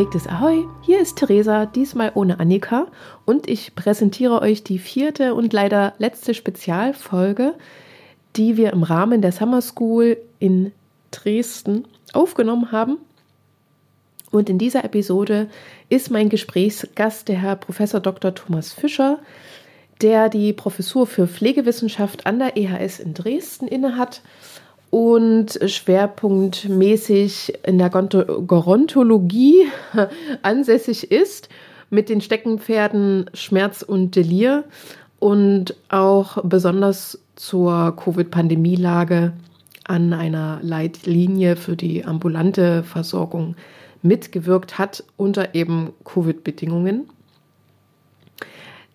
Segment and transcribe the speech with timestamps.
[0.00, 2.86] Gepflegtes Ahoi, hier ist Theresa, diesmal ohne Annika
[3.26, 7.52] und ich präsentiere euch die vierte und leider letzte Spezialfolge,
[8.34, 10.72] die wir im Rahmen der Summer School in
[11.10, 12.96] Dresden aufgenommen haben.
[14.30, 15.50] Und in dieser Episode
[15.90, 18.34] ist mein Gesprächsgast der Herr Professor Dr.
[18.34, 19.18] Thomas Fischer,
[20.00, 24.22] der die Professur für Pflegewissenschaft an der EHS in Dresden innehat
[24.90, 29.68] und schwerpunktmäßig in der Gerontologie
[30.42, 31.48] ansässig ist,
[31.90, 34.64] mit den Steckenpferden Schmerz und Delir
[35.18, 39.32] und auch besonders zur Covid-Pandemielage
[39.84, 43.56] an einer Leitlinie für die ambulante Versorgung
[44.02, 47.08] mitgewirkt hat unter eben Covid-Bedingungen.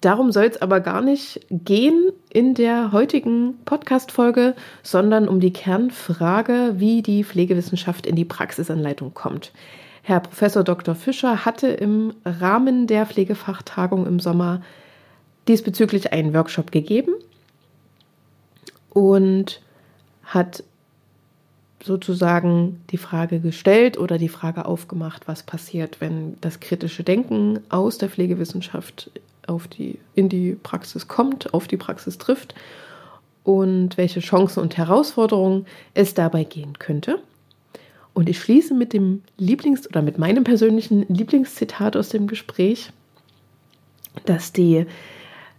[0.06, 4.54] Darum soll es aber gar nicht gehen in der heutigen Podcast-Folge,
[4.84, 9.52] sondern um die Kernfrage, wie die Pflegewissenschaft in die Praxisanleitung kommt.
[10.04, 10.94] Herr Professor Dr.
[10.94, 14.62] Fischer hatte im Rahmen der Pflegefachtagung im Sommer
[15.48, 17.16] diesbezüglich einen Workshop gegeben
[18.92, 19.60] und
[20.24, 20.64] hat
[21.84, 27.98] sozusagen die Frage gestellt oder die Frage aufgemacht, was passiert, wenn das kritische Denken aus
[27.98, 29.10] der Pflegewissenschaft
[29.48, 32.56] auf die, in die Praxis kommt, auf die Praxis trifft
[33.44, 37.20] und welche Chancen und Herausforderungen es dabei gehen könnte.
[38.14, 42.92] Und ich schließe mit dem Lieblings- oder mit meinem persönlichen Lieblingszitat aus dem Gespräch,
[44.26, 44.86] dass die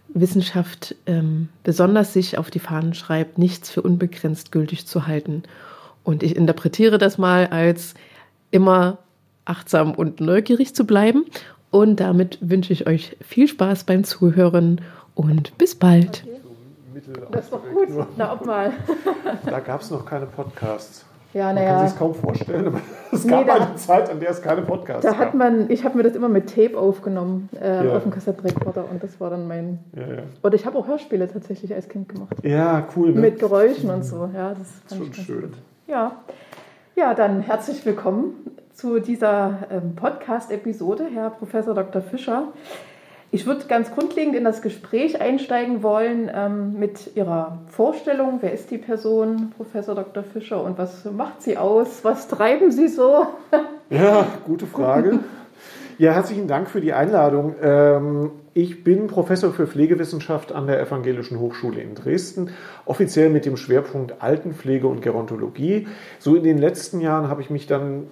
[0.09, 5.43] Wissenschaft ähm, besonders sich auf die Fahnen schreibt, nichts für unbegrenzt gültig zu halten.
[6.03, 7.93] Und ich interpretiere das mal als
[8.49, 8.97] immer
[9.45, 11.25] achtsam und neugierig zu bleiben
[11.71, 14.81] und damit wünsche ich euch viel Spaß beim Zuhören
[15.15, 16.23] und bis bald.
[16.25, 16.37] Okay.
[17.31, 17.87] Das ist doch gut.
[18.17, 18.71] Na, ob mal.
[19.45, 21.05] da gab es noch keine Podcasts.
[21.33, 22.81] Ja, man kann sich es kaum vorstellen, aber
[23.11, 25.97] es nee, gab eine Zeit, an der es keine Podcasts da hat man, Ich habe
[25.97, 27.95] mir das immer mit Tape aufgenommen äh, ja.
[27.95, 29.79] auf dem Kassettenrekorder und das war dann mein...
[29.95, 30.23] Ja, ja.
[30.41, 32.35] Oder ich habe auch Hörspiele tatsächlich als Kind gemacht.
[32.43, 33.11] Ja, cool.
[33.11, 33.19] Ne?
[33.19, 34.29] Mit Geräuschen und so.
[34.33, 35.41] Ja, das fand Schon schön.
[35.41, 35.53] Gut.
[35.85, 36.13] Ja.
[36.95, 41.99] ja, dann herzlich willkommen zu dieser ähm, Podcast-Episode, Herr Professor Dr.
[41.99, 42.49] Fischer.
[43.31, 48.37] Ich würde ganz grundlegend in das Gespräch einsteigen wollen ähm, mit Ihrer Vorstellung.
[48.41, 50.23] Wer ist die Person, Professor Dr.
[50.23, 52.03] Fischer, und was macht sie aus?
[52.03, 53.25] Was treiben Sie so?
[53.89, 55.19] Ja, gute Frage.
[55.97, 57.55] Ja, herzlichen Dank für die Einladung.
[57.61, 62.49] Ähm, ich bin Professor für Pflegewissenschaft an der Evangelischen Hochschule in Dresden,
[62.83, 65.87] offiziell mit dem Schwerpunkt Altenpflege und Gerontologie.
[66.19, 68.07] So in den letzten Jahren habe ich mich dann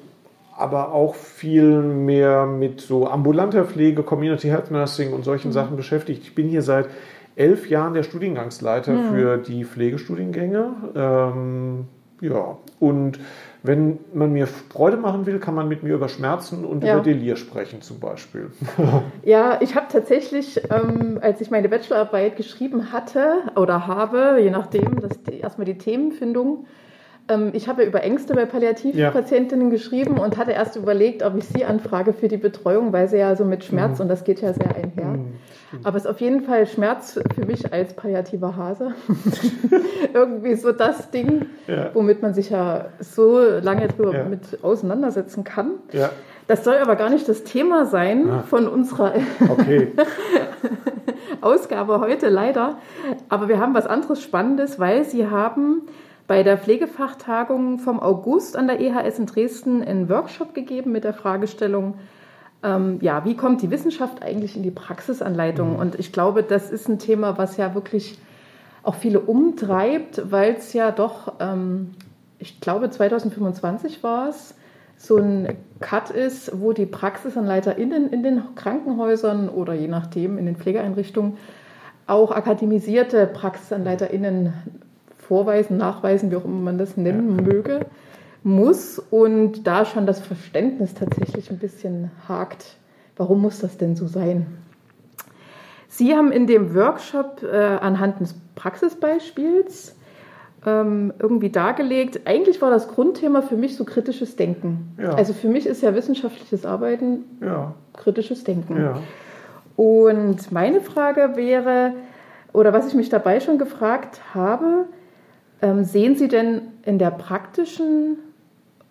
[0.58, 5.54] aber auch viel mehr mit so ambulanter Pflege, Community Health Nursing und solchen mhm.
[5.54, 6.24] Sachen beschäftigt.
[6.24, 6.88] Ich bin hier seit
[7.36, 9.10] elf Jahren der Studiengangsleiter mhm.
[9.10, 10.72] für die Pflegestudiengänge.
[10.96, 11.88] Ähm,
[12.22, 13.20] ja, und
[13.62, 16.94] wenn man mir Freude machen will, kann man mit mir über Schmerzen und ja.
[16.94, 18.52] über Delir sprechen zum Beispiel.
[19.24, 25.02] ja, ich habe tatsächlich, ähm, als ich meine Bachelorarbeit geschrieben hatte oder habe, je nachdem,
[25.02, 26.68] das erstmal die Themenfindung
[27.54, 29.72] ich habe über Ängste bei Palliativpatientinnen ja.
[29.72, 33.36] geschrieben und hatte erst überlegt, ob ich sie anfrage für die Betreuung, weil sie ja
[33.36, 34.04] so mit Schmerz mhm.
[34.04, 35.06] und das geht ja sehr einher.
[35.06, 35.34] Mhm.
[35.84, 38.94] Aber es ist auf jeden Fall Schmerz für mich als palliativer Hase.
[40.14, 41.90] Irgendwie so das Ding, ja.
[41.96, 44.24] womit man sich ja so lange drüber ja.
[44.26, 45.72] mit auseinandersetzen kann.
[45.92, 46.12] Ja.
[46.48, 48.44] Das soll aber gar nicht das Thema sein ah.
[48.44, 49.14] von unserer
[49.50, 49.94] okay.
[51.42, 52.78] Ausgabe heute leider.
[53.30, 55.82] Aber wir haben was anderes Spannendes, weil Sie haben
[56.28, 61.14] bei der Pflegefachtagung vom August an der EHS in Dresden einen Workshop gegeben mit der
[61.14, 61.96] Fragestellung,
[62.64, 65.74] ähm, ja, wie kommt die Wissenschaft eigentlich in die Praxisanleitung?
[65.74, 65.80] Mhm.
[65.80, 68.18] Und ich glaube, das ist ein Thema, was ja wirklich
[68.82, 71.92] auch viele umtreibt, weil es ja doch, ähm,
[72.40, 74.56] ich glaube, 2025 war es,
[74.98, 80.56] so ein Cut ist, wo die PraxisanleiterInnen in den Krankenhäusern oder je nachdem in den
[80.56, 81.38] Pflegeeinrichtungen
[82.08, 84.54] auch akademisierte PraxisanleiterInnen
[85.28, 87.44] vorweisen, nachweisen, wie auch immer man das nennen ja.
[87.44, 87.86] möge,
[88.44, 92.78] muss und da schon das Verständnis tatsächlich ein bisschen hakt.
[93.18, 94.46] Warum muss das denn so sein?
[95.88, 99.96] Sie haben in dem Workshop äh, anhand des Praxisbeispiels
[100.66, 104.96] ähm, irgendwie dargelegt, eigentlich war das Grundthema für mich so kritisches Denken.
[105.00, 105.14] Ja.
[105.14, 107.74] Also für mich ist ja wissenschaftliches Arbeiten ja.
[107.94, 108.82] kritisches Denken.
[108.82, 109.00] Ja.
[109.76, 111.94] Und meine Frage wäre,
[112.54, 114.86] oder was ich mich dabei schon gefragt habe,
[115.62, 118.18] ähm, sehen Sie denn in der praktischen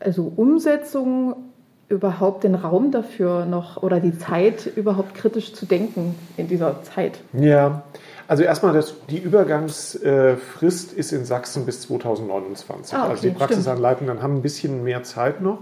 [0.00, 1.36] also Umsetzung
[1.88, 7.20] überhaupt den Raum dafür noch oder die Zeit überhaupt kritisch zu denken in dieser Zeit?
[7.32, 7.82] Ja,
[8.26, 12.94] also erstmal, das, die Übergangsfrist ist in Sachsen bis 2029.
[12.94, 15.58] Ah, okay, also die Praxisanleitenden haben ein bisschen mehr Zeit noch.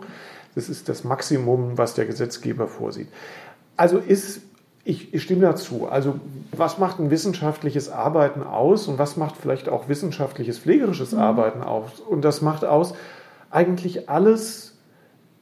[0.54, 3.08] Das ist das Maximum, was der Gesetzgeber vorsieht.
[3.76, 4.42] Also ist,
[4.84, 5.88] ich, ich stimme dazu.
[5.88, 6.18] Also
[6.50, 11.20] was macht ein wissenschaftliches Arbeiten aus und was macht vielleicht auch wissenschaftliches pflegerisches mhm.
[11.20, 12.00] Arbeiten aus?
[12.00, 12.94] Und das macht aus,
[13.50, 14.76] eigentlich alles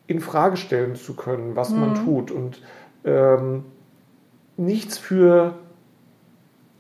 [0.07, 1.81] in Frage stellen zu können, was mhm.
[1.81, 2.61] man tut und
[3.05, 3.65] ähm,
[4.57, 5.55] nichts für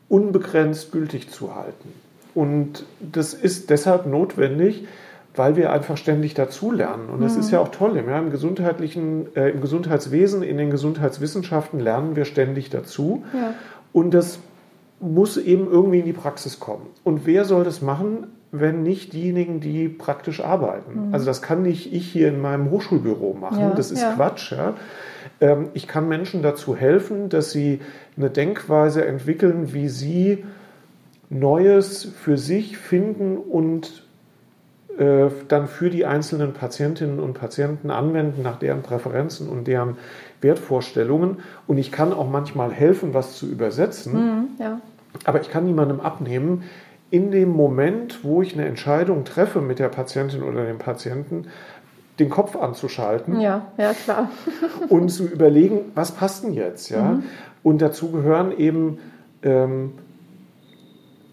[0.08, 1.92] unbegrenzt gültig zu halten.
[2.34, 4.86] Und das ist deshalb notwendig,
[5.34, 7.08] weil wir einfach ständig dazulernen.
[7.08, 7.40] Und das mhm.
[7.40, 7.96] ist ja auch toll.
[7.96, 13.24] Ja, Im gesundheitlichen, äh, im Gesundheitswesen, in den Gesundheitswissenschaften lernen wir ständig dazu.
[13.32, 13.54] Ja.
[13.92, 14.40] Und das
[15.00, 16.86] muss eben irgendwie in die Praxis kommen.
[17.04, 21.08] Und wer soll das machen, wenn nicht diejenigen, die praktisch arbeiten?
[21.08, 21.14] Mhm.
[21.14, 23.60] Also das kann nicht ich hier in meinem Hochschulbüro machen.
[23.60, 24.04] Ja, das ist.
[24.16, 24.52] Quatsch.
[25.40, 27.80] Ähm, ich kann Menschen dazu helfen, dass sie
[28.16, 30.44] eine Denkweise entwickeln, wie sie
[31.30, 34.04] Neues für sich finden und
[34.98, 39.96] dann für die einzelnen Patientinnen und Patienten anwenden nach deren Präferenzen und deren
[40.42, 41.38] Wertvorstellungen.
[41.66, 44.12] Und ich kann auch manchmal helfen, was zu übersetzen.
[44.12, 44.80] Mhm, ja.
[45.24, 46.64] Aber ich kann niemandem abnehmen,
[47.10, 51.46] in dem Moment, wo ich eine Entscheidung treffe mit der Patientin oder dem Patienten,
[52.18, 53.40] den Kopf anzuschalten.
[53.40, 54.30] Ja, ja, klar.
[54.88, 56.90] und zu überlegen, was passt denn jetzt?
[56.90, 57.02] Ja?
[57.02, 57.24] Mhm.
[57.62, 58.98] Und dazu gehören eben
[59.42, 59.92] ähm,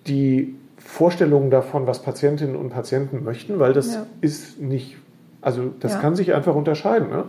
[0.07, 0.56] die
[0.88, 4.06] Vorstellungen davon, was Patientinnen und Patienten möchten, weil das ja.
[4.22, 4.95] ist nicht,
[5.42, 6.00] also das ja.
[6.00, 7.10] kann sich einfach unterscheiden.
[7.10, 7.25] Ne?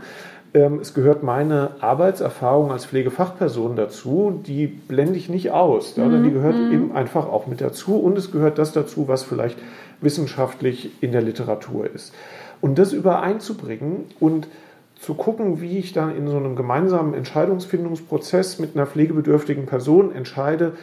[0.54, 5.96] Ähm, es gehört meine Arbeitserfahrung als Pflegefachperson dazu, die blende ich nicht aus.
[5.96, 6.22] Mhm.
[6.22, 6.72] Die gehört mhm.
[6.72, 9.58] eben einfach auch mit dazu und es gehört das dazu, was vielleicht
[10.00, 12.14] wissenschaftlich in der Literatur ist.
[12.60, 14.46] Und das übereinzubringen und
[15.00, 20.74] zu gucken, wie ich dann in so einem gemeinsamen Entscheidungsfindungsprozess mit einer pflegebedürftigen Person entscheide,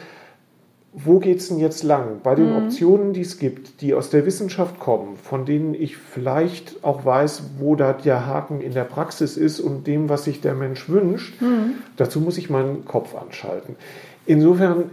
[0.98, 2.20] wo geht es denn jetzt lang?
[2.22, 2.64] Bei den mhm.
[2.64, 7.42] Optionen, die es gibt, die aus der Wissenschaft kommen, von denen ich vielleicht auch weiß,
[7.58, 11.42] wo da der Haken in der Praxis ist und dem, was sich der Mensch wünscht,
[11.42, 11.74] mhm.
[11.98, 13.76] dazu muss ich meinen Kopf anschalten.
[14.24, 14.84] Insofern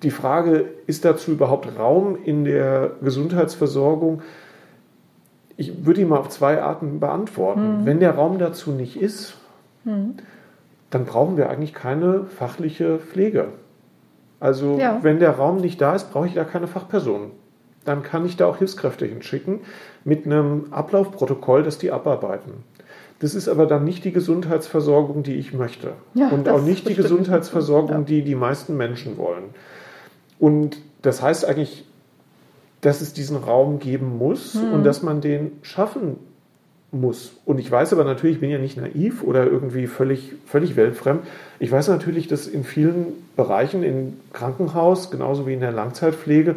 [0.00, 4.22] die Frage, ist dazu überhaupt Raum in der Gesundheitsversorgung?
[5.56, 7.80] Ich würde ihn mal auf zwei Arten beantworten.
[7.80, 7.86] Mhm.
[7.86, 9.34] Wenn der Raum dazu nicht ist,
[9.82, 10.14] mhm.
[10.90, 13.48] dann brauchen wir eigentlich keine fachliche Pflege.
[14.42, 14.98] Also ja.
[15.02, 17.30] wenn der Raum nicht da ist, brauche ich da keine Fachperson.
[17.84, 19.60] Dann kann ich da auch Hilfskräfte hinschicken
[20.02, 22.64] mit einem Ablaufprotokoll, das die abarbeiten.
[23.20, 25.92] Das ist aber dann nicht die Gesundheitsversorgung, die ich möchte.
[26.14, 28.00] Ja, und auch nicht die Gesundheitsversorgung, ja.
[28.00, 29.44] die die meisten Menschen wollen.
[30.40, 31.84] Und das heißt eigentlich,
[32.80, 34.72] dass es diesen Raum geben muss mhm.
[34.72, 36.16] und dass man den schaffen
[36.92, 37.32] muss.
[37.46, 41.22] Und ich weiß aber natürlich, ich bin ja nicht naiv oder irgendwie völlig, völlig weltfremd.
[41.58, 46.56] Ich weiß natürlich, dass in vielen Bereichen im Krankenhaus, genauso wie in der Langzeitpflege,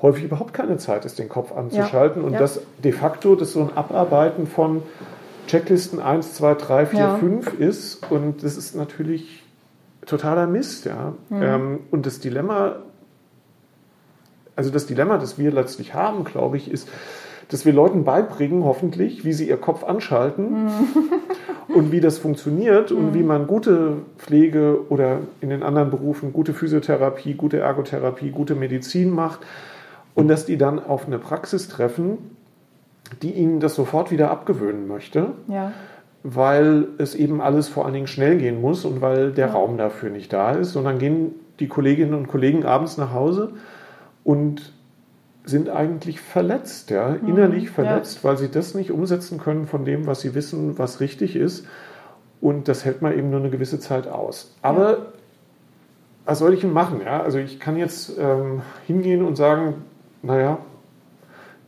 [0.00, 2.22] häufig überhaupt keine Zeit ist, den Kopf anzuschalten.
[2.22, 2.38] Ja, und ja.
[2.38, 4.82] dass de facto das so ein Abarbeiten von
[5.46, 7.16] Checklisten 1, 2, 3, 4, ja.
[7.16, 8.10] 5 ist.
[8.10, 9.42] Und das ist natürlich
[10.06, 10.86] totaler Mist.
[10.86, 11.12] Ja.
[11.28, 11.42] Mhm.
[11.42, 12.76] Ähm, und das Dilemma,
[14.54, 16.88] also das Dilemma, das wir letztlich haben, glaube ich, ist,
[17.48, 20.70] dass wir Leuten beibringen, hoffentlich, wie sie ihr Kopf anschalten mhm.
[21.74, 23.26] und wie das funktioniert und wie mhm.
[23.26, 29.40] man gute Pflege oder in den anderen Berufen gute Physiotherapie, gute Ergotherapie, gute Medizin macht
[30.14, 32.18] und dass die dann auf eine Praxis treffen,
[33.22, 35.28] die ihnen das sofort wieder abgewöhnen möchte.
[35.46, 35.72] Ja.
[36.24, 39.52] Weil es eben alles vor allen Dingen schnell gehen muss und weil der ja.
[39.52, 40.74] Raum dafür nicht da ist.
[40.74, 43.52] Und dann gehen die Kolleginnen und Kollegen abends nach Hause
[44.24, 44.72] und
[45.46, 47.28] sind eigentlich verletzt, ja, mhm.
[47.28, 48.24] innerlich verletzt, ja.
[48.24, 51.66] weil sie das nicht umsetzen können von dem, was sie wissen, was richtig ist.
[52.40, 54.54] Und das hält man eben nur eine gewisse Zeit aus.
[54.60, 55.06] Aber ja.
[56.26, 57.00] was soll ich denn machen?
[57.04, 57.22] Ja?
[57.22, 59.84] Also ich kann jetzt ähm, hingehen und sagen,
[60.22, 60.58] naja,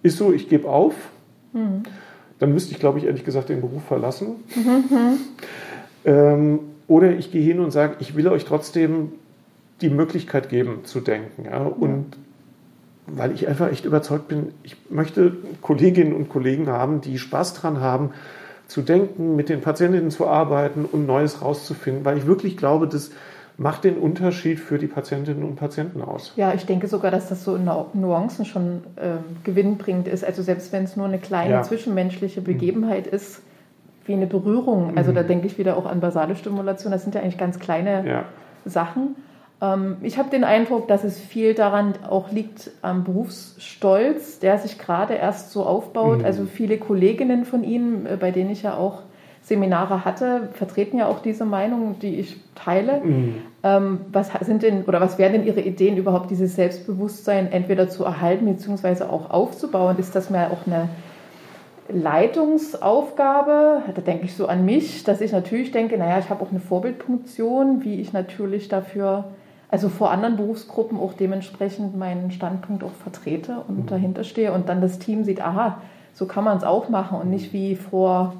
[0.03, 0.95] ist so, ich gebe auf.
[1.53, 1.85] Mhm.
[2.41, 4.45] Dann müsste ich, glaube ich, ehrlich gesagt den Beruf verlassen.
[4.55, 5.19] Mhm.
[6.05, 9.13] Ähm, oder ich gehe hin und sage, ich will euch trotzdem
[9.81, 11.45] die Möglichkeit geben zu denken.
[11.45, 11.65] Ja?
[11.65, 12.17] Und
[13.11, 17.81] weil ich einfach echt überzeugt bin, ich möchte Kolleginnen und Kollegen haben, die Spaß dran
[17.81, 18.11] haben,
[18.67, 23.11] zu denken, mit den Patientinnen zu arbeiten und Neues rauszufinden, weil ich wirklich glaube, das
[23.57, 26.33] macht den Unterschied für die Patientinnen und Patienten aus.
[26.37, 30.25] Ja, ich denke sogar, dass das so in Nuancen schon äh, gewinnbringend ist.
[30.25, 31.63] Also selbst wenn es nur eine kleine ja.
[31.63, 33.17] zwischenmenschliche Begebenheit mhm.
[33.17, 33.43] ist,
[34.05, 34.97] wie eine Berührung.
[34.97, 35.17] Also mhm.
[35.17, 36.93] da denke ich wieder auch an basale Stimulation.
[36.93, 38.25] Das sind ja eigentlich ganz kleine ja.
[38.65, 39.17] Sachen.
[39.61, 44.79] Ähm, ich habe den Eindruck, dass es viel daran auch liegt am Berufsstolz, der sich
[44.79, 46.19] gerade erst so aufbaut.
[46.19, 46.25] Mhm.
[46.25, 49.03] Also viele Kolleginnen von Ihnen, äh, bei denen ich ja auch
[49.43, 53.01] Seminare hatte, vertreten ja auch diese Meinung, die ich teile.
[53.03, 53.35] Mhm.
[53.63, 58.05] Ähm, was sind denn oder was wären denn Ihre Ideen, überhaupt dieses Selbstbewusstsein entweder zu
[58.05, 59.05] erhalten bzw.
[59.05, 59.99] auch aufzubauen?
[59.99, 60.89] Ist das mehr auch eine
[61.91, 66.51] Leitungsaufgabe, da denke ich so an mich, dass ich natürlich denke, naja, ich habe auch
[66.51, 69.25] eine Vorbildfunktion, wie ich natürlich dafür,
[69.69, 73.87] also vor anderen Berufsgruppen auch dementsprechend meinen Standpunkt auch vertrete und mhm.
[73.87, 75.83] dahinter stehe und dann das Team sieht, aha,
[76.15, 78.35] so kann man es auch machen und nicht wie vor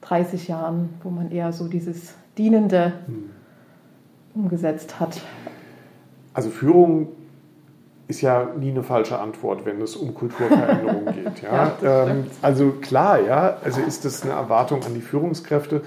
[0.00, 3.30] 30 Jahren, wo man eher so dieses Dienende mhm.
[4.34, 5.20] umgesetzt hat.
[6.32, 7.08] Also Führung
[8.08, 11.42] ist ja nie eine falsche Antwort, wenn es um Kulturveränderung geht.
[11.42, 11.72] Ja?
[11.82, 15.82] ja ähm, also klar, ja, also ist das eine Erwartung an die Führungskräfte,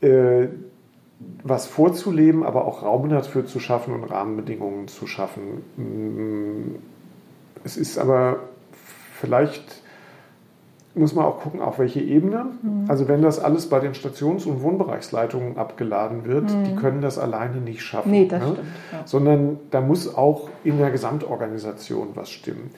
[0.00, 0.46] äh,
[1.42, 5.62] was vorzuleben, aber auch Raum dafür zu schaffen und Rahmenbedingungen zu schaffen.
[5.76, 6.76] Mm,
[7.64, 8.40] es ist aber
[9.14, 9.82] vielleicht
[10.96, 12.46] muss man auch gucken, auf welche Ebene.
[12.62, 12.86] Mhm.
[12.88, 16.64] Also wenn das alles bei den Stations- und Wohnbereichsleitungen abgeladen wird, mhm.
[16.64, 18.10] die können das alleine nicht schaffen.
[18.10, 18.52] Nee, das ne?
[18.52, 18.68] stimmt.
[18.92, 19.02] Ja.
[19.04, 22.70] Sondern da muss auch in der Gesamtorganisation was stimmen.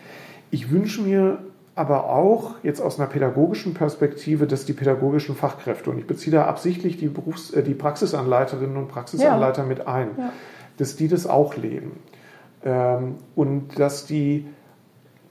[0.50, 1.38] Ich wünsche mir
[1.79, 6.47] aber auch jetzt aus einer pädagogischen Perspektive, dass die pädagogischen Fachkräfte, und ich beziehe da
[6.47, 9.69] absichtlich die, Berufs-, äh, die Praxisanleiterinnen und Praxisanleiter ja.
[9.69, 10.33] mit ein, ja.
[10.77, 12.01] dass die das auch leben.
[12.65, 14.47] Ähm, und dass die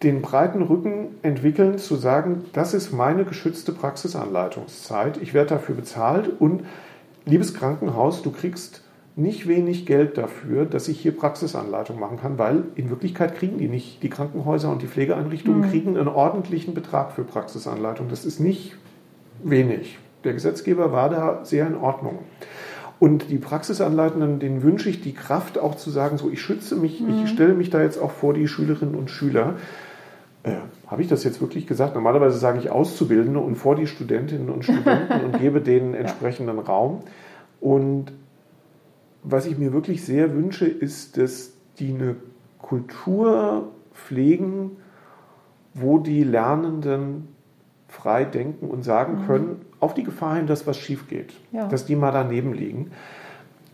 [0.03, 6.29] den breiten Rücken entwickeln, zu sagen, das ist meine geschützte Praxisanleitungszeit, ich werde dafür bezahlt
[6.39, 6.63] und
[7.25, 8.83] liebes Krankenhaus, du kriegst
[9.17, 13.67] nicht wenig Geld dafür, dass ich hier Praxisanleitung machen kann, weil in Wirklichkeit kriegen die
[13.67, 15.69] nicht, die Krankenhäuser und die Pflegeeinrichtungen mhm.
[15.71, 18.09] kriegen einen ordentlichen Betrag für Praxisanleitung.
[18.09, 18.77] Das ist nicht
[19.43, 19.97] wenig.
[20.23, 22.19] Der Gesetzgeber war da sehr in Ordnung.
[22.99, 27.01] Und die Praxisanleitenden, denen wünsche ich die Kraft auch zu sagen, so ich schütze mich,
[27.01, 27.23] mhm.
[27.23, 29.55] ich stelle mich da jetzt auch vor die Schülerinnen und Schüler
[30.43, 30.51] äh,
[30.87, 31.95] Habe ich das jetzt wirklich gesagt?
[31.95, 37.01] Normalerweise sage ich Auszubildende und vor die Studentinnen und Studenten und gebe denen entsprechenden Raum.
[37.59, 38.11] Und
[39.29, 42.15] was ich mir wirklich sehr wünsche, ist, dass die eine
[42.59, 44.77] Kultur pflegen,
[45.73, 47.27] wo die Lernenden
[47.87, 49.27] frei denken und sagen mhm.
[49.27, 51.67] können, auf die Gefahr hin, dass was schief geht, ja.
[51.67, 52.91] dass die mal daneben liegen.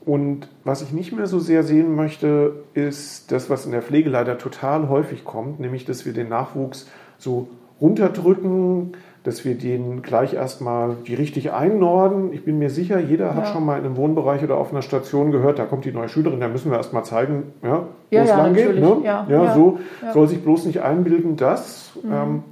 [0.05, 4.09] Und was ich nicht mehr so sehr sehen möchte, ist das, was in der Pflege
[4.09, 7.47] leider total häufig kommt, nämlich dass wir den Nachwuchs so
[7.79, 8.93] runterdrücken,
[9.23, 12.33] dass wir den gleich erstmal die richtig einnorden.
[12.33, 13.35] Ich bin mir sicher, jeder ja.
[13.35, 16.09] hat schon mal in einem Wohnbereich oder auf einer Station gehört, da kommt die neue
[16.09, 18.79] Schülerin, da müssen wir erstmal zeigen, ja, wo ja, es lang geht.
[18.79, 18.97] Ne?
[19.03, 19.79] Ja, ja, so
[20.13, 21.91] soll sich bloß nicht einbilden, dass.
[22.03, 22.13] Mhm.
[22.13, 22.43] Ähm,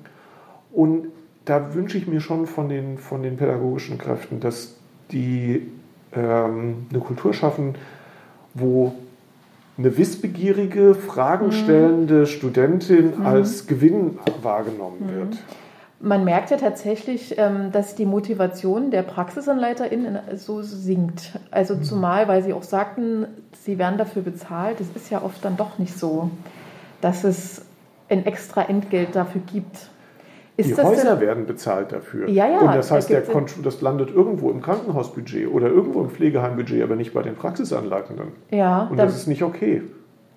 [0.72, 1.08] und
[1.44, 4.78] da wünsche ich mir schon von den, von den pädagogischen Kräften, dass
[5.12, 5.68] die
[6.13, 7.75] ähm, eine Kultur schaffen,
[8.54, 8.94] wo
[9.78, 12.25] eine wissbegierige, fragenstellende mhm.
[12.28, 13.25] Studentin mhm.
[13.25, 15.16] als Gewinn wahrgenommen mhm.
[15.16, 15.38] wird.
[16.01, 21.39] Man merkt ja tatsächlich, ähm, dass die Motivation der PraxisanleiterInnen so sinkt.
[21.51, 21.84] Also mhm.
[21.84, 23.27] zumal, weil sie auch sagten,
[23.63, 24.81] sie werden dafür bezahlt.
[24.81, 26.31] Es ist ja oft dann doch nicht so,
[27.01, 27.65] dass es
[28.10, 29.89] ein extra Entgelt dafür gibt.
[30.58, 31.27] Ist die Häuser denn?
[31.27, 32.29] werden bezahlt dafür.
[32.29, 33.20] Ja, ja, und das heißt, da
[33.63, 38.34] das landet irgendwo im Krankenhausbudget oder irgendwo im Pflegeheimbudget, aber nicht bei den Praxisanleitenden.
[38.50, 39.84] Ja, und das ist nicht okay.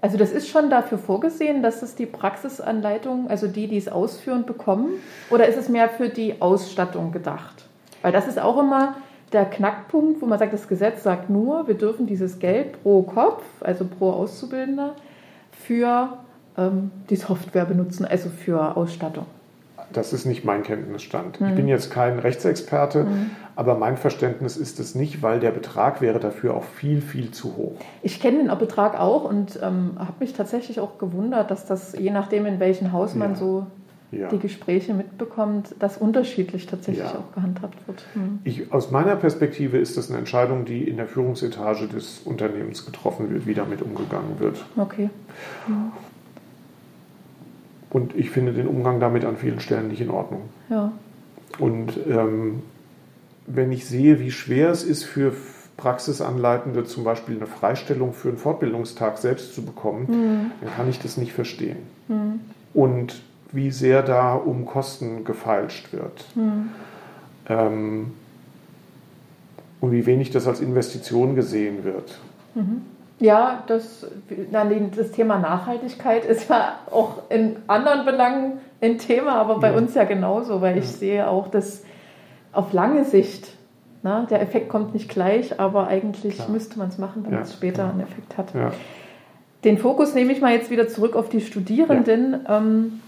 [0.04, 4.44] Also das ist schon dafür vorgesehen, dass es die Praxisanleitung, also die, die es ausführen,
[4.44, 4.90] bekommen?
[5.30, 7.64] Oder ist es mehr für die Ausstattung gedacht?
[8.02, 8.96] Weil das ist auch immer
[9.32, 13.44] der Knackpunkt, wo man sagt, das Gesetz sagt nur, wir dürfen dieses Geld pro Kopf,
[13.62, 14.94] also pro Auszubildender,
[15.52, 16.18] für
[16.58, 19.24] ähm, die Software benutzen, also für Ausstattung.
[19.96, 21.40] Das ist nicht mein Kenntnisstand.
[21.40, 21.48] Mhm.
[21.48, 23.30] Ich bin jetzt kein Rechtsexperte, mhm.
[23.56, 27.56] aber mein Verständnis ist es nicht, weil der Betrag wäre dafür auch viel, viel zu
[27.56, 27.76] hoch.
[28.02, 32.10] Ich kenne den Betrag auch und ähm, habe mich tatsächlich auch gewundert, dass das, je
[32.10, 33.36] nachdem, in welchem Haus man ja.
[33.36, 33.66] so
[34.18, 34.28] ja.
[34.28, 37.18] die Gespräche mitbekommt, dass unterschiedlich tatsächlich ja.
[37.18, 38.04] auch gehandhabt wird.
[38.14, 38.40] Mhm.
[38.44, 43.30] Ich, aus meiner Perspektive ist das eine Entscheidung, die in der Führungsetage des Unternehmens getroffen
[43.30, 44.64] wird, wie damit umgegangen wird.
[44.76, 45.10] Okay.
[45.66, 45.92] Mhm.
[47.94, 50.42] Und ich finde den Umgang damit an vielen Stellen nicht in Ordnung.
[50.68, 50.90] Ja.
[51.60, 52.64] Und ähm,
[53.46, 55.32] wenn ich sehe, wie schwer es ist für
[55.76, 60.50] Praxisanleitende zum Beispiel eine Freistellung für einen Fortbildungstag selbst zu bekommen, mhm.
[60.60, 61.76] dann kann ich das nicht verstehen.
[62.08, 62.40] Mhm.
[62.74, 63.22] Und
[63.52, 66.24] wie sehr da um Kosten gefeilscht wird.
[66.34, 66.70] Mhm.
[67.48, 68.06] Ähm,
[69.80, 72.18] und wie wenig das als Investition gesehen wird.
[73.20, 74.06] Ja, das,
[74.96, 79.76] das Thema Nachhaltigkeit ist ja auch in anderen Belangen ein Thema, aber bei ja.
[79.76, 81.84] uns ja genauso, weil ich sehe auch, dass
[82.52, 83.48] auf lange Sicht,
[84.02, 86.50] na, ne, der Effekt kommt nicht gleich, aber eigentlich Klar.
[86.50, 87.44] müsste man es machen, damit ja.
[87.44, 88.52] es später einen Effekt hat.
[89.62, 92.44] Den Fokus nehme ich mal jetzt wieder zurück auf die Studierenden.
[92.48, 93.00] Ähm,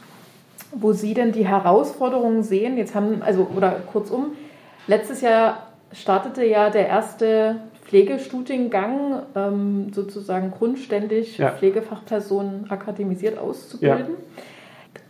[0.73, 2.77] wo Sie denn die Herausforderungen sehen?
[2.77, 4.33] Jetzt haben, also, oder kurzum,
[4.87, 11.51] letztes Jahr startete ja der erste Pflegestudiengang ähm, sozusagen grundständig ja.
[11.51, 14.07] Pflegefachpersonen akademisiert auszubilden.
[14.09, 14.43] Ja.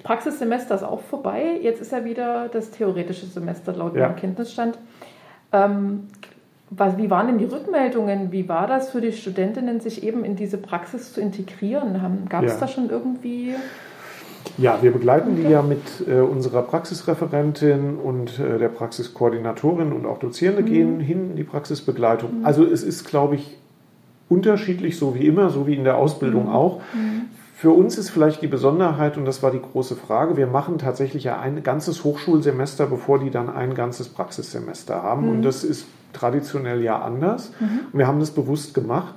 [0.02, 1.58] Praxissemester ist auch vorbei.
[1.62, 4.08] Jetzt ist ja wieder das theoretische Semester laut Ja.
[4.08, 4.78] meinem Kenntnisstand.
[5.52, 6.08] Ähm,
[6.70, 8.32] was, wie waren denn die Rückmeldungen?
[8.32, 12.26] Wie war das für die Studentinnen, sich eben in diese Praxis zu integrieren?
[12.28, 12.60] Gab es Ja.
[12.60, 13.54] da schon irgendwie?
[14.58, 20.18] Ja, wir begleiten die ja mit äh, unserer Praxisreferentin und äh, der Praxiskoordinatorin und auch
[20.18, 22.44] Dozierende gehen hin in die Praxisbegleitung.
[22.44, 23.58] Also es ist, glaube ich,
[24.28, 26.80] unterschiedlich, so wie immer, so wie in der Ausbildung auch.
[27.54, 31.24] Für uns ist vielleicht die Besonderheit, und das war die große Frage, wir machen tatsächlich
[31.24, 35.28] ja ein ganzes Hochschulsemester, bevor die dann ein ganzes Praxissemester haben.
[35.28, 37.52] Und das ist traditionell ja anders.
[37.92, 39.14] Und wir haben das bewusst gemacht.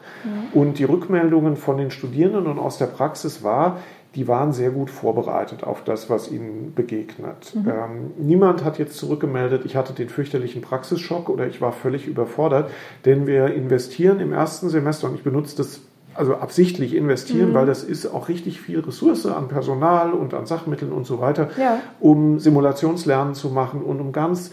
[0.54, 3.78] Und die Rückmeldungen von den Studierenden und aus der Praxis war,
[4.16, 7.54] die waren sehr gut vorbereitet auf das, was ihnen begegnet.
[7.56, 12.72] Ähm, niemand hat jetzt zurückgemeldet, ich hatte den fürchterlichen Praxisschock oder ich war völlig überfordert,
[13.06, 15.82] denn wir investieren im ersten Semester und ich benutze das
[16.16, 20.92] also absichtlich investieren, weil das ist auch richtig viel Ressource an Personal und an Sachmitteln
[20.92, 21.80] und so weiter, Ja.
[22.02, 24.52] um Simulationslernen zu machen und um ganz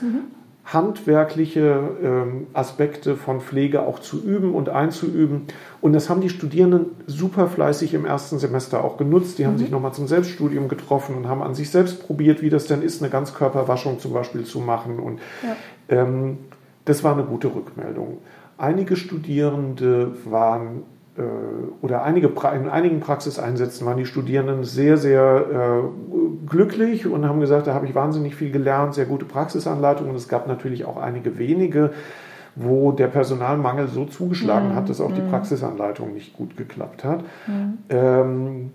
[0.67, 5.43] handwerkliche ähm, Aspekte von Pflege auch zu üben und einzuüben.
[5.81, 9.39] Und das haben die Studierenden super fleißig im ersten Semester auch genutzt.
[9.39, 12.67] Die haben sich nochmal zum Selbststudium getroffen und haben an sich selbst probiert, wie das
[12.67, 14.99] denn ist, eine Ganzkörperwaschung zum Beispiel zu machen.
[14.99, 15.21] Und
[15.89, 16.39] ähm,
[16.85, 18.19] das war eine gute Rückmeldung.
[18.59, 20.83] Einige Studierende waren
[21.81, 27.67] oder einige, in einigen Praxiseinsätzen waren die Studierenden sehr, sehr äh, glücklich und haben gesagt,
[27.67, 30.11] da habe ich wahnsinnig viel gelernt, sehr gute Praxisanleitungen.
[30.11, 31.93] Und es gab natürlich auch einige wenige,
[32.55, 37.21] wo der Personalmangel so zugeschlagen hat, dass auch die Praxisanleitung nicht gut geklappt hat.
[37.91, 38.73] Ähm,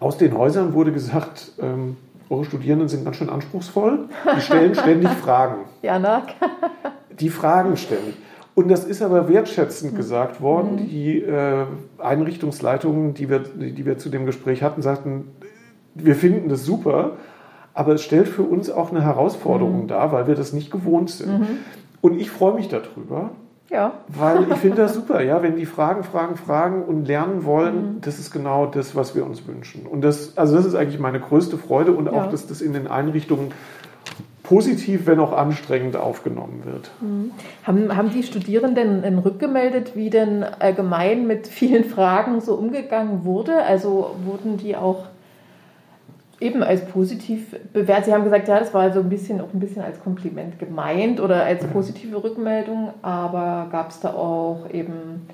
[0.00, 1.96] aus den Häusern wurde gesagt, ähm,
[2.28, 6.22] eure Studierenden sind ganz schön anspruchsvoll, die stellen ständig Fragen Ja, na,
[7.20, 8.14] die Fragen stellen.
[8.54, 10.76] Und das ist aber wertschätzend gesagt worden.
[10.76, 11.64] Die äh,
[11.98, 15.28] Einrichtungsleitungen, die wir, die wir zu dem Gespräch hatten, sagten,
[15.94, 17.12] wir finden das super,
[17.74, 21.46] aber es stellt für uns auch eine Herausforderung dar, weil wir das nicht gewohnt sind.
[22.00, 23.30] Und ich freue mich darüber,
[23.70, 23.92] ja.
[24.08, 28.18] weil ich finde das super, ja, wenn die Fragen, Fragen, Fragen und lernen wollen, das
[28.18, 29.86] ist genau das, was wir uns wünschen.
[29.86, 32.26] Und das, also das ist eigentlich meine größte Freude und auch, Ja.
[32.26, 33.52] dass das in den Einrichtungen
[34.52, 36.90] positiv, wenn auch anstrengend aufgenommen wird.
[37.64, 43.62] Haben, haben die Studierenden rückgemeldet, wie denn allgemein mit vielen Fragen so umgegangen wurde?
[43.62, 45.06] Also wurden die auch
[46.38, 48.06] eben als positiv bewertet?
[48.06, 51.18] Sie haben gesagt, ja, das war so ein bisschen auch ein bisschen als Kompliment gemeint
[51.20, 55.26] oder als positive Rückmeldung, aber gab es da auch eben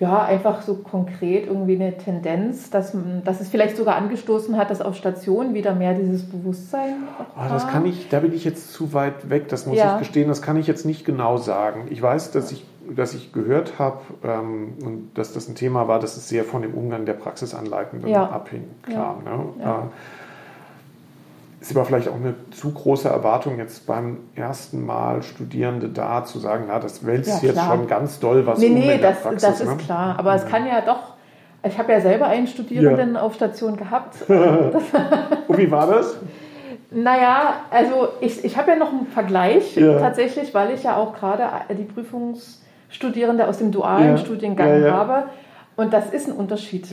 [0.00, 4.80] ja, einfach so konkret irgendwie eine Tendenz, dass, dass es vielleicht sogar angestoßen hat, dass
[4.82, 8.72] auf Stationen wieder mehr dieses Bewusstsein auch Ah, das kann ich, da bin ich jetzt
[8.72, 9.92] zu weit weg, das muss Ja.
[9.94, 11.86] ich gestehen, das kann ich jetzt nicht genau sagen.
[11.90, 16.00] Ich weiß, dass ich, dass ich gehört habe ähm, und dass das ein Thema war,
[16.00, 18.28] dass es sehr von dem Umgang der Praxisanleitenden Ja.
[18.28, 18.64] abhing.
[18.82, 19.44] Klar, ne?
[19.62, 19.78] Ja.
[19.78, 19.82] Äh,
[21.70, 26.38] ist aber vielleicht auch eine zu große Erwartung, jetzt beim ersten Mal Studierende da zu
[26.38, 29.10] sagen, na, das wälzt Ja, jetzt schon ganz doll was Nee, um nee, in der
[29.12, 29.42] das, Praxis.
[29.42, 29.76] das ist ne?
[29.78, 30.16] klar.
[30.18, 31.14] Aber es kann ja doch.
[31.66, 34.16] Ich habe ja selber einen Studierenden auf Station gehabt.
[34.28, 36.18] Und wie war das?
[36.90, 39.98] naja, also ich, ich habe ja noch einen Vergleich Ja.
[39.98, 44.16] tatsächlich, weil ich ja auch gerade die Prüfungsstudierende aus dem dualen Ja.
[44.18, 44.92] Studiengang Ja, ja.
[44.92, 45.24] habe.
[45.76, 46.86] Und das ist ein Unterschied.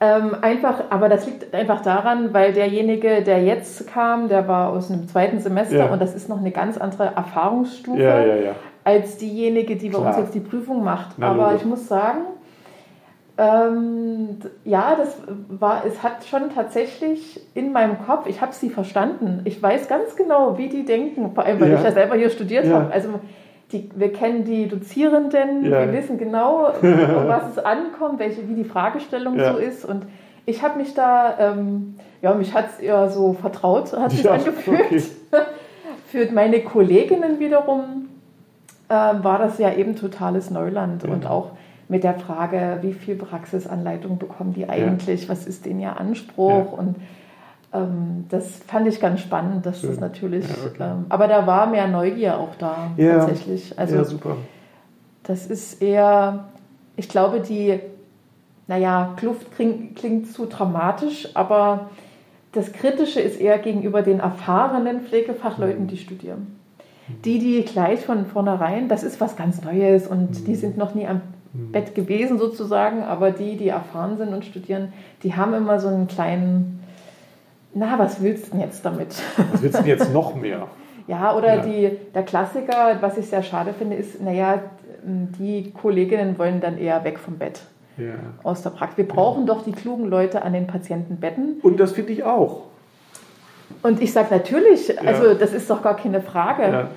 [0.00, 4.90] Ähm, einfach, aber das liegt einfach daran, weil derjenige, der jetzt kam, der war aus
[4.92, 5.86] einem zweiten Semester Ja.
[5.92, 8.52] und das ist noch eine ganz andere Erfahrungsstufe Ja, ja,
[8.84, 10.10] als diejenige, die bei Klar.
[10.10, 11.16] uns jetzt die Prüfung macht.
[11.16, 11.62] Na, Aber logisch.
[11.62, 12.20] ich muss sagen,
[13.38, 15.16] ähm, ja, das
[15.48, 19.42] war, es hat schon tatsächlich in meinem Kopf, ich habe sie verstanden.
[19.44, 22.66] Ich weiß ganz genau, wie die denken, vor allem, weil ich ja selber hier studiert
[22.72, 22.92] habe.
[22.92, 23.08] Also
[23.72, 25.80] die, wir kennen die Dozierenden, Ja.
[25.86, 29.52] wir wissen genau, um was es ankommt, welche, wie die Fragestellung Ja.
[29.52, 29.84] so ist.
[29.84, 30.06] Und
[30.46, 34.32] ich habe mich da, ähm, ja, mich hat es eher so vertraut, hat sich Ja,
[34.32, 34.80] angefühlt.
[34.80, 35.02] okay.
[36.06, 38.08] Für meine Kolleginnen wiederum
[38.88, 41.10] äh, war das ja eben totales Neuland Ja.
[41.10, 41.50] und auch
[41.90, 46.96] mit der Frage, wie viel Praxisanleitung bekommen die eigentlich, was ist denn ihr Anspruch und
[47.72, 50.00] ähm, das fand ich ganz spannend, dass das Schön.
[50.00, 50.76] natürlich, Ja, okay.
[50.82, 53.18] ähm, aber da war mehr Neugier auch da Ja.
[53.18, 53.78] tatsächlich.
[53.78, 54.36] Also ja, super.
[55.24, 56.44] das ist eher,
[56.96, 57.78] ich glaube, die,
[58.66, 61.90] naja, Kluft klingt, klingt zu dramatisch, aber
[62.52, 65.88] das Kritische ist eher gegenüber den erfahrenen Pflegefachleuten, Mhm.
[65.88, 66.58] die studieren.
[67.24, 70.44] Die, die gleich von vornherein, das ist was ganz Neues und Mhm.
[70.44, 71.20] die sind noch nie am
[71.54, 76.06] Bett gewesen sozusagen, aber die, die erfahren sind und studieren, die haben immer so einen
[76.06, 76.77] kleinen,
[77.78, 79.14] na, was willst du denn jetzt damit?
[79.52, 80.66] Was willst du denn jetzt noch mehr?
[81.06, 81.62] Ja, oder Ja.
[81.62, 84.60] Die, der Klassiker, was ich sehr schade finde, ist, naja,
[85.02, 87.62] die Kolleginnen wollen dann eher weg vom Bett.
[87.96, 88.12] ja.
[88.42, 88.98] aus der Praxis.
[88.98, 89.54] Wir brauchen ja.
[89.54, 91.60] doch die klugen Leute an den Patientenbetten.
[91.62, 92.64] Und das finde ich auch.
[93.82, 96.88] Und ich sage natürlich, also das ist doch gar keine Frage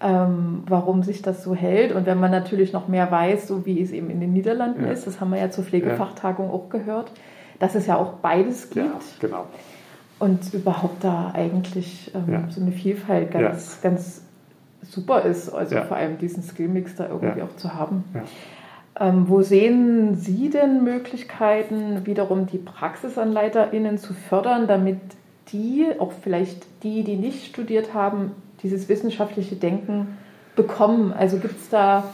[0.00, 1.92] ähm, warum sich das so hält.
[1.92, 4.92] Und wenn man natürlich noch mehr weiß, so wie es eben in den Niederlanden ja.
[4.92, 6.52] ist, das haben wir ja zur Pflegefachtagung ja.
[6.52, 7.12] auch gehört,
[7.58, 8.86] dass es ja auch beides gibt.
[8.86, 9.46] Ja, genau.
[10.20, 14.22] Und überhaupt da eigentlich ähm, so eine Vielfalt ganz, ganz
[14.82, 15.48] super ist.
[15.48, 18.04] Also vor allem diesen Skillmix da irgendwie auch zu haben.
[18.98, 24.98] Ähm, wo sehen Sie denn Möglichkeiten, wiederum die PraxisanleiterInnen zu fördern, damit
[25.52, 30.18] die, auch vielleicht die, die nicht studiert haben, dieses wissenschaftliche Denken
[30.54, 31.14] bekommen?
[31.14, 32.04] Also gibt es da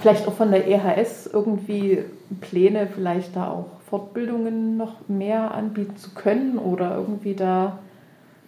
[0.00, 2.04] vielleicht auch von der EHS irgendwie
[2.40, 7.78] Pläne, vielleicht da auch Fortbildungen noch mehr anbieten zu können oder irgendwie da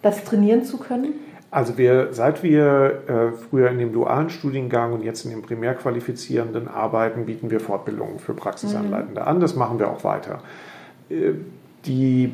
[0.01, 1.13] das trainieren zu können?
[1.51, 6.69] Also wir, seit wir äh, früher in dem dualen Studiengang und jetzt in dem primärqualifizierenden
[6.69, 9.27] arbeiten, bieten wir Fortbildungen für Praxisanleitende mhm.
[9.27, 9.39] an.
[9.41, 10.39] Das machen wir auch weiter.
[11.09, 11.33] Äh,
[11.85, 12.31] die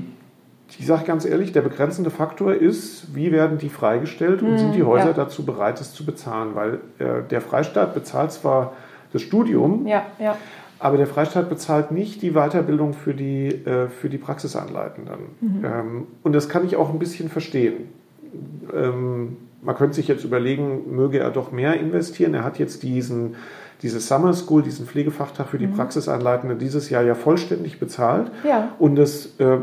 [0.77, 4.81] ich sage ganz ehrlich, der begrenzende Faktor ist, wie werden die freigestellt und sind die
[4.81, 5.13] hm, Häuser ja.
[5.13, 6.55] dazu bereit, es zu bezahlen?
[6.55, 8.73] Weil äh, der Freistaat bezahlt zwar
[9.13, 10.35] das Studium, ja, ja.
[10.79, 15.19] Aber der Freistaat bezahlt nicht die Weiterbildung für die, äh, für die Praxisanleitenden.
[15.41, 15.65] Mhm.
[15.65, 17.89] Ähm, und das kann ich auch ein bisschen verstehen.
[18.73, 22.33] Ähm, man könnte sich jetzt überlegen, möge er doch mehr investieren.
[22.33, 23.35] Er hat jetzt diesen,
[23.81, 25.73] diese Summer School, diesen Pflegefachtag für die mhm.
[25.73, 28.31] Praxisanleitende dieses Jahr ja vollständig bezahlt.
[28.43, 28.69] Ja.
[28.77, 29.57] Und das äh,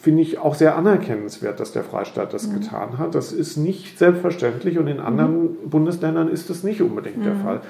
[0.00, 2.60] finde ich auch sehr anerkennenswert, dass der Freistaat das mhm.
[2.60, 3.14] getan hat.
[3.14, 5.70] Das ist nicht selbstverständlich und in anderen mhm.
[5.70, 7.24] Bundesländern ist das nicht unbedingt mhm.
[7.24, 7.60] der Fall.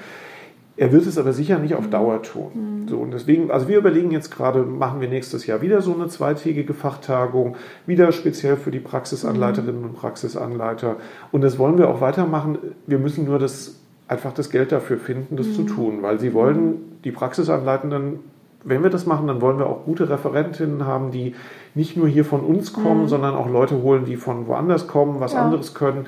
[0.79, 1.91] Er wird es aber sicher nicht auf mhm.
[1.91, 2.51] Dauer tun.
[2.53, 2.87] Mhm.
[2.87, 6.07] So, und deswegen, also wir überlegen jetzt gerade, machen wir nächstes Jahr wieder so eine
[6.07, 10.95] zweitägige Fachtagung, wieder speziell für die Praxisanleiterinnen und Praxisanleiter.
[11.33, 12.57] Und das wollen wir auch weitermachen.
[12.87, 13.75] Wir müssen nur das,
[14.07, 18.19] einfach das Geld dafür finden, das zu tun, weil sie wollen die Praxisanleitenden
[18.65, 21.33] wenn wir das machen, dann wollen wir auch gute Referentinnen haben, die
[21.75, 23.07] nicht nur hier von uns kommen, mhm.
[23.07, 25.41] sondern auch Leute holen, die von woanders kommen, was ja.
[25.41, 26.07] anderes können.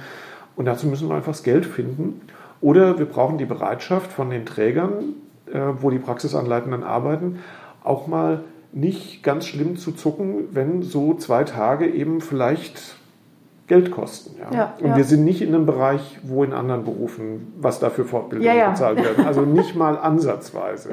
[0.58, 2.22] Und dazu müssen wir einfach das Geld finden.
[2.62, 5.16] Oder wir brauchen die Bereitschaft von den Trägern,
[5.52, 7.40] äh, wo die Praxisanleitenden arbeiten,
[7.84, 12.96] auch mal nicht ganz schlimm zu zucken, wenn so zwei Tage eben vielleicht
[13.68, 14.36] Geld kosten.
[14.40, 14.58] Ja?
[14.58, 14.98] ja und ja.
[14.98, 19.26] wir sind nicht in einem Bereich, wo in anderen Berufen, was dafür Fortbildungen bezahlt werden.
[19.32, 20.90] Also nicht mal ansatzweise.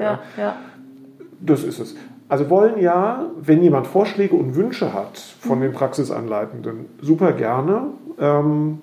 [1.40, 1.94] Das ist es.
[2.28, 7.88] Also wollen ja, wenn jemand Vorschläge und Wünsche hat von den Praxisanleitenden, super gerne.
[8.20, 8.81] Ähm,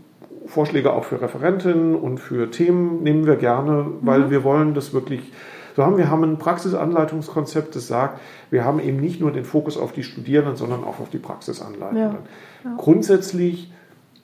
[0.47, 4.29] Vorschläge auch für Referentinnen und für Themen nehmen wir gerne, weil mhm.
[4.29, 5.31] wir wollen das wirklich
[5.75, 5.97] so haben.
[5.97, 10.03] Wir haben ein Praxisanleitungskonzept, das sagt, wir haben eben nicht nur den Fokus auf die
[10.03, 12.17] Studierenden, sondern auch auf die Praxisanleitenden.
[12.63, 12.69] Ja.
[12.69, 12.75] Ja.
[12.77, 13.71] Grundsätzlich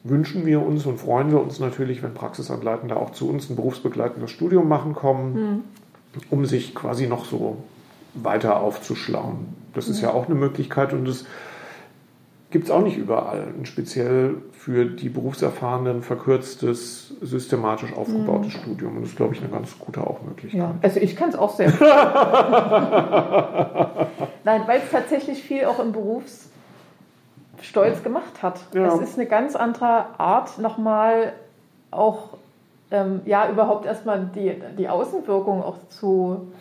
[0.03, 4.31] wünschen wir uns und freuen wir uns natürlich, wenn Praxisanleitende auch zu uns ein berufsbegleitendes
[4.31, 5.63] Studium machen kommen, mhm.
[6.29, 7.57] um sich quasi noch so
[8.13, 9.47] weiter aufzuschlauen.
[9.73, 11.25] Das ist ja auch eine Möglichkeit und das
[12.51, 13.47] gibt es auch nicht überall.
[13.57, 18.59] Ein speziell für die Berufserfahrenen verkürztes, systematisch aufgebautes mhm.
[18.59, 18.97] Studium.
[18.97, 20.59] Und das ist, glaube ich, eine ganz gute auch Möglichkeit.
[20.59, 21.71] Ja, also ich kann es auch sehr.
[24.43, 28.59] Nein, weil es tatsächlich viel auch im Berufsstolz gemacht hat.
[28.73, 28.93] Ja.
[28.93, 31.31] Es ist eine ganz andere Art, nochmal
[31.89, 32.37] auch
[32.91, 36.51] ähm, ja überhaupt erstmal die, die Außenwirkung auch zu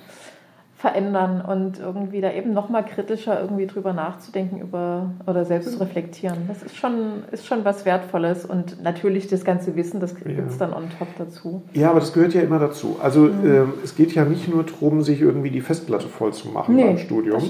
[0.81, 6.39] verändern und irgendwie da eben nochmal kritischer irgendwie drüber nachzudenken über oder selbst zu reflektieren.
[6.49, 10.59] Das ist schon, ist schon was Wertvolles und natürlich das ganze Wissen, das gibt es
[10.59, 10.59] ja.
[10.59, 11.61] dann on top dazu.
[11.75, 12.97] Ja, aber das gehört ja immer dazu.
[13.03, 13.45] Also mhm.
[13.45, 16.85] äh, es geht ja nicht nur darum, sich irgendwie die Festplatte voll zu machen nee,
[16.85, 17.43] beim Studium,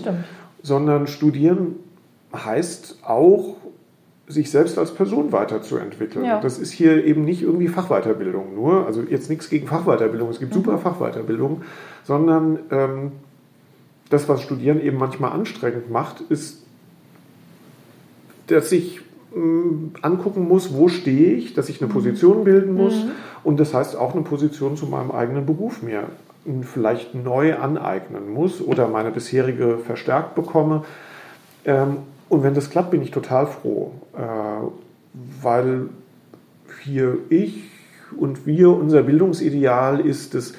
[0.62, 1.76] sondern studieren
[2.34, 3.54] heißt auch
[4.30, 6.24] sich selbst als Person weiterzuentwickeln.
[6.24, 6.40] Ja.
[6.40, 10.52] Das ist hier eben nicht irgendwie Fachweiterbildung nur, also jetzt nichts gegen Fachweiterbildung, es gibt
[10.52, 10.56] mhm.
[10.56, 11.62] super Fachweiterbildung,
[12.04, 13.12] sondern ähm,
[14.08, 16.62] das, was Studieren eben manchmal anstrengend macht, ist,
[18.46, 19.00] dass ich
[19.34, 21.94] ähm, angucken muss, wo stehe ich, dass ich eine mhm.
[21.94, 23.10] Position bilden muss mhm.
[23.44, 26.04] und das heißt auch eine Position zu meinem eigenen Beruf mir
[26.62, 30.84] vielleicht neu aneignen muss oder meine bisherige verstärkt bekomme.
[31.66, 31.98] Ähm,
[32.30, 34.22] und wenn das klappt, bin ich total froh, äh,
[35.42, 35.88] weil
[36.82, 37.64] hier ich
[38.16, 40.54] und wir, unser Bildungsideal ist es,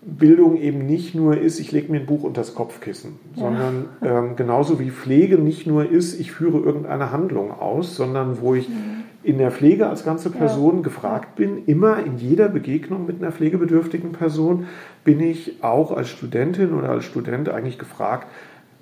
[0.00, 3.42] Bildung eben nicht nur ist, ich lege mir ein Buch unter das Kopfkissen, ja.
[3.42, 8.54] sondern ähm, genauso wie Pflege nicht nur ist, ich führe irgendeine Handlung aus, sondern wo
[8.54, 9.04] ich mhm.
[9.22, 10.82] in der Pflege als ganze Person ja.
[10.82, 14.66] gefragt bin, immer in jeder Begegnung mit einer pflegebedürftigen Person
[15.04, 18.28] bin ich auch als Studentin oder als Student eigentlich gefragt,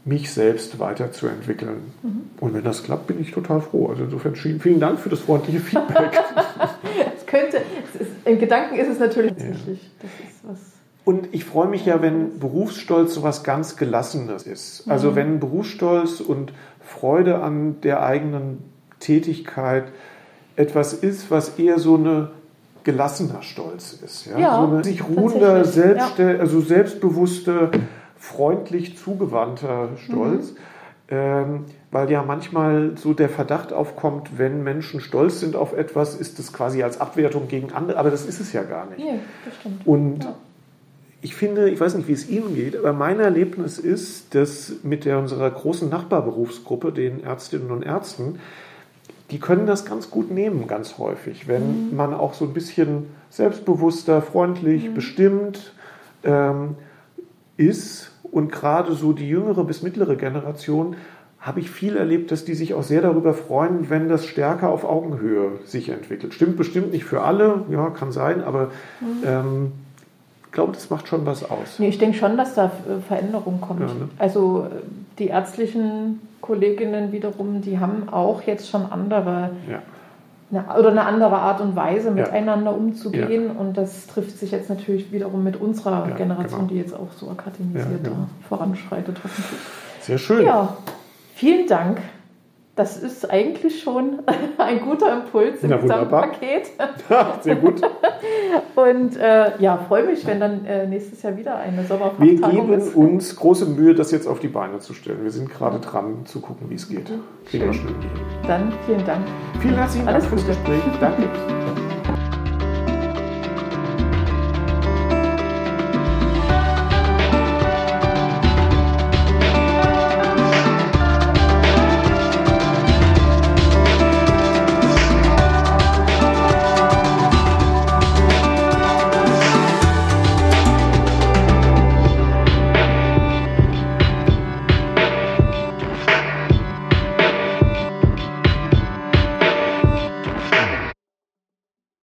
[0.06, 1.92] mich selbst weiterzuentwickeln.
[2.02, 2.30] Mhm.
[2.40, 3.88] Und wenn das klappt, bin ich total froh.
[3.88, 6.12] Also insofern vielen Dank für das freundliche Feedback.
[7.16, 7.60] es könnte,
[7.92, 9.48] es ist, in Gedanken ist es natürlich ja.
[9.48, 10.58] Das ist was
[11.04, 14.88] Und ich freue mich ja, wenn Berufsstolz so was ganz Gelassenes ist.
[14.88, 15.16] Also Mhm.
[15.16, 18.58] wenn Berufsstolz und Freude an der eigenen
[19.00, 19.86] Tätigkeit
[20.54, 22.30] etwas ist, was eher so eine
[22.84, 24.26] gelassener Stolz ist.
[24.26, 27.72] Ja, Ja, so eine sich ruhender, selbst, also selbstbewusster,
[28.18, 30.52] freundlich zugewandter Stolz.
[30.52, 30.56] Mhm.
[31.08, 36.40] Ähm, weil ja manchmal so der Verdacht aufkommt, wenn Menschen stolz sind auf etwas, ist
[36.40, 38.98] das quasi als Abwertung gegen andere, aber das ist es ja gar nicht.
[38.98, 39.86] Nee, das stimmt.
[39.86, 40.34] Und Ja.
[41.22, 45.04] ich finde, ich weiß nicht, wie es Ihnen geht, aber mein Erlebnis ist, dass mit
[45.04, 48.40] der, unserer großen Nachbarberufsgruppe, den Ärztinnen und Ärzten,
[49.30, 54.22] die können das ganz gut nehmen, ganz häufig, wenn man auch so ein bisschen selbstbewusster,
[54.22, 55.72] freundlich, bestimmt
[56.24, 56.74] ähm,
[57.56, 58.10] ist.
[58.22, 60.96] Und gerade so die jüngere bis mittlere Generation
[61.40, 64.84] habe ich viel erlebt, dass die sich auch sehr darüber freuen, wenn das stärker auf
[64.84, 66.34] Augenhöhe sich entwickelt.
[66.34, 68.72] Stimmt bestimmt nicht für alle, ja, kann sein, aber
[69.24, 69.72] ähm,
[70.44, 71.78] ich glaube, das macht schon was aus.
[71.78, 73.80] Nee, ich denke schon, dass da äh, Veränderung kommt.
[73.80, 74.08] Ja, ne?
[74.18, 74.66] Also
[75.20, 79.82] die ärztlichen Kolleginnen wiederum, die haben auch jetzt schon andere Ja.
[80.50, 82.14] Eine, oder eine andere Art und Weise, Ja.
[82.14, 83.50] miteinander umzugehen.
[83.50, 86.70] Und das trifft sich jetzt natürlich wiederum mit unserer Ja, Generation, genau.
[86.72, 88.26] die jetzt auch so akademisiert Ja, genau.
[88.48, 89.60] voranschreitet, hoffentlich.
[90.02, 90.46] Sehr schön.
[90.46, 90.76] Ja,
[91.34, 91.98] vielen Dank.
[92.76, 94.18] Das ist eigentlich schon
[94.58, 96.28] ein guter Impuls im Na, wunderbar.
[96.28, 96.70] Gesamtpaket.
[97.42, 97.80] Sehr gut.
[98.76, 102.72] Und äh, ja, freue mich, wenn dann äh, nächstes Jahr wieder eine Wir Sommerfachtagung geben
[102.74, 102.94] ist.
[102.94, 105.22] uns große Mühe, das jetzt auf die Beine zu stellen.
[105.22, 107.10] Wir sind gerade dran, zu gucken, wie es geht.
[107.46, 107.94] Kriegen wir hin.
[108.46, 109.24] Dann vielen Dank.
[109.60, 110.46] Vielen herzlichen Alles Dank fürs.
[110.46, 110.82] Gespräch.
[111.00, 111.85] Danke.